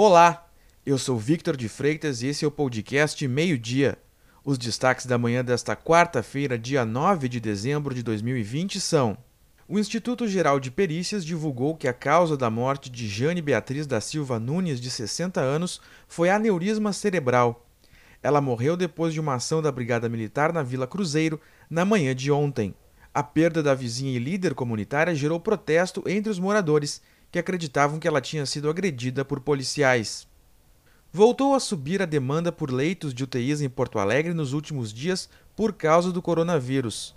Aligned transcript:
Olá, 0.00 0.48
eu 0.86 0.96
sou 0.96 1.18
Victor 1.18 1.56
de 1.56 1.68
Freitas 1.68 2.22
e 2.22 2.28
esse 2.28 2.44
é 2.44 2.46
o 2.46 2.52
podcast 2.52 3.26
Meio-Dia. 3.26 3.98
Os 4.44 4.56
destaques 4.56 5.06
da 5.06 5.18
manhã 5.18 5.44
desta 5.44 5.74
quarta-feira, 5.74 6.56
dia 6.56 6.84
9 6.84 7.28
de 7.28 7.40
dezembro 7.40 7.92
de 7.92 8.04
2020 8.04 8.80
são: 8.80 9.18
O 9.66 9.76
Instituto 9.76 10.28
Geral 10.28 10.60
de 10.60 10.70
Perícias 10.70 11.24
divulgou 11.24 11.74
que 11.74 11.88
a 11.88 11.92
causa 11.92 12.36
da 12.36 12.48
morte 12.48 12.88
de 12.88 13.08
Jane 13.08 13.42
Beatriz 13.42 13.88
da 13.88 14.00
Silva 14.00 14.38
Nunes, 14.38 14.80
de 14.80 14.88
60 14.88 15.40
anos, 15.40 15.80
foi 16.06 16.30
aneurisma 16.30 16.92
cerebral. 16.92 17.66
Ela 18.22 18.40
morreu 18.40 18.76
depois 18.76 19.12
de 19.12 19.18
uma 19.18 19.34
ação 19.34 19.60
da 19.60 19.72
Brigada 19.72 20.08
Militar 20.08 20.52
na 20.52 20.62
Vila 20.62 20.86
Cruzeiro 20.86 21.40
na 21.68 21.84
manhã 21.84 22.14
de 22.14 22.30
ontem. 22.30 22.72
A 23.12 23.24
perda 23.24 23.64
da 23.64 23.74
vizinha 23.74 24.12
e 24.12 24.20
líder 24.20 24.54
comunitária 24.54 25.12
gerou 25.12 25.40
protesto 25.40 26.04
entre 26.06 26.30
os 26.30 26.38
moradores 26.38 27.02
que 27.30 27.38
acreditavam 27.38 27.98
que 27.98 28.08
ela 28.08 28.20
tinha 28.20 28.46
sido 28.46 28.70
agredida 28.70 29.24
por 29.24 29.40
policiais. 29.40 30.26
Voltou 31.12 31.54
a 31.54 31.60
subir 31.60 32.02
a 32.02 32.06
demanda 32.06 32.52
por 32.52 32.70
leitos 32.70 33.14
de 33.14 33.24
UTIs 33.24 33.60
em 33.60 33.68
Porto 33.68 33.98
Alegre 33.98 34.34
nos 34.34 34.52
últimos 34.52 34.92
dias 34.92 35.28
por 35.56 35.72
causa 35.72 36.12
do 36.12 36.20
coronavírus. 36.20 37.14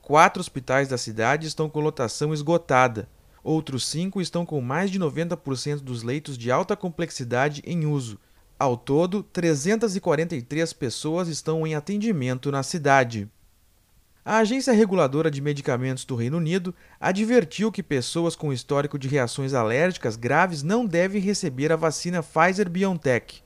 Quatro 0.00 0.40
hospitais 0.40 0.88
da 0.88 0.96
cidade 0.96 1.46
estão 1.46 1.68
com 1.68 1.80
lotação 1.80 2.32
esgotada. 2.32 3.08
Outros 3.42 3.86
cinco 3.86 4.20
estão 4.20 4.46
com 4.46 4.60
mais 4.60 4.90
de 4.90 4.98
90% 4.98 5.80
dos 5.80 6.02
leitos 6.02 6.38
de 6.38 6.50
alta 6.50 6.74
complexidade 6.74 7.62
em 7.64 7.86
uso. 7.86 8.18
Ao 8.58 8.76
todo, 8.76 9.22
343 9.22 10.72
pessoas 10.72 11.28
estão 11.28 11.66
em 11.66 11.74
atendimento 11.74 12.50
na 12.50 12.62
cidade. 12.62 13.30
A 14.28 14.38
Agência 14.38 14.72
Reguladora 14.72 15.30
de 15.30 15.40
Medicamentos 15.40 16.04
do 16.04 16.16
Reino 16.16 16.38
Unido 16.38 16.74
advertiu 16.98 17.70
que 17.70 17.80
pessoas 17.80 18.34
com 18.34 18.52
histórico 18.52 18.98
de 18.98 19.06
reações 19.06 19.54
alérgicas 19.54 20.16
graves 20.16 20.64
não 20.64 20.84
devem 20.84 21.20
receber 21.20 21.70
a 21.70 21.76
vacina 21.76 22.24
Pfizer-BioNTech. 22.24 23.44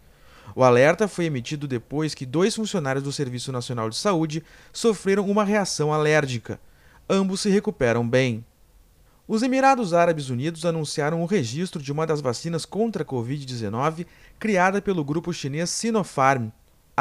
O 0.57 0.65
alerta 0.65 1.07
foi 1.07 1.27
emitido 1.27 1.69
depois 1.69 2.15
que 2.15 2.25
dois 2.25 2.55
funcionários 2.55 3.05
do 3.05 3.13
Serviço 3.13 3.53
Nacional 3.53 3.91
de 3.91 3.97
Saúde 3.97 4.43
sofreram 4.73 5.29
uma 5.29 5.45
reação 5.45 5.93
alérgica. 5.93 6.59
Ambos 7.07 7.43
se 7.43 7.51
recuperam 7.51 8.09
bem. 8.09 8.43
Os 9.29 9.43
Emirados 9.43 9.93
Árabes 9.93 10.31
Unidos 10.31 10.65
anunciaram 10.65 11.21
o 11.21 11.27
registro 11.27 11.83
de 11.83 11.93
uma 11.93 12.07
das 12.07 12.23
vacinas 12.23 12.65
contra 12.65 13.03
a 13.03 13.07
Covid-19 13.07 14.07
criada 14.39 14.81
pelo 14.81 15.05
grupo 15.05 15.31
chinês 15.31 15.69
Sinopharm. 15.69 16.49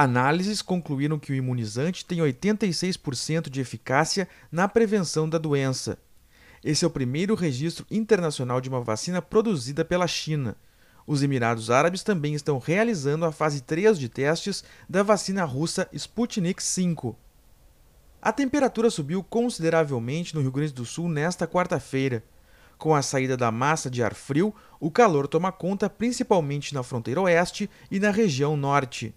Análises 0.02 0.61
concluíram 0.61 1.19
que 1.19 1.33
o 1.33 1.36
imunizante 1.36 2.05
tem 2.05 2.19
86% 2.19 3.50
de 3.50 3.59
eficácia 3.59 4.30
na 4.50 4.66
prevenção 4.66 5.28
da 5.28 5.38
doença. 5.38 5.97
Esse 6.64 6.86
é 6.86 6.88
o 6.88 6.89
primeiro 6.89 7.36
registro 7.36 7.86
internacional 7.91 8.61
de 8.61 8.69
uma 8.69 8.80
vacina 8.80 9.22
produzida 9.22 9.83
pela 9.83 10.08
China. 10.08 10.56
Os 11.06 11.22
Emirados 11.22 11.69
Árabes 11.69 12.02
também 12.02 12.33
estão 12.33 12.59
realizando 12.59 13.25
a 13.25 13.31
fase 13.33 13.59
3 13.59 14.00
de 14.00 14.08
testes 14.08 14.64
da 14.88 15.03
vacina 15.03 15.44
russa 15.44 15.86
Sputnik 15.91 16.63
V. 16.63 17.13
A 18.22 18.31
temperatura 18.31 18.89
subiu 18.89 19.22
consideravelmente 19.22 20.34
no 20.34 20.39
Rio 20.39 20.53
Grande 20.53 20.72
do 20.72 20.86
Sul 20.86 21.09
nesta 21.09 21.45
quarta-feira. 21.45 22.23
Com 22.78 22.95
a 22.95 23.02
saída 23.02 23.36
da 23.36 23.52
massa 23.52 23.89
de 23.89 24.02
ar 24.02 24.13
frio, 24.13 24.56
o 24.80 24.89
calor 24.89 25.28
toma 25.28 25.52
conta 25.52 25.89
principalmente 25.89 26.73
na 26.73 26.84
fronteira 26.84 27.19
oeste 27.19 27.69
e 27.91 28.00
na 28.00 28.11
região 28.11 28.56
norte. 28.56 29.13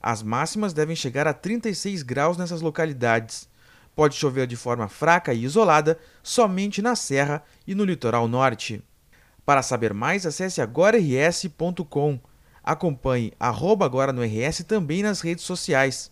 As 0.00 0.22
máximas 0.22 0.72
devem 0.72 0.94
chegar 0.96 1.26
a 1.26 1.32
36 1.32 2.02
graus 2.02 2.36
nessas 2.36 2.60
localidades. 2.60 3.48
Pode 3.94 4.14
chover 4.14 4.46
de 4.46 4.56
forma 4.56 4.88
fraca 4.88 5.32
e 5.32 5.44
isolada 5.44 5.98
somente 6.22 6.82
na 6.82 6.94
Serra 6.94 7.42
e 7.66 7.74
no 7.74 7.84
litoral 7.84 8.28
norte. 8.28 8.82
Para 9.44 9.62
saber 9.62 9.94
mais, 9.94 10.26
acesse 10.26 10.60
agora.rs.com. 10.60 12.20
Acompanhe 12.62 13.32
agora 13.38 14.12
no 14.12 14.22
RS 14.22 14.64
também 14.64 15.02
nas 15.02 15.20
redes 15.20 15.44
sociais. 15.44 16.10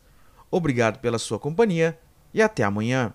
Obrigado 0.51 1.01
pela 1.01 1.19
sua 1.19 1.39
companhia 1.39 1.99
e 2.33 2.41
até 2.41 2.63
amanhã. 2.63 3.13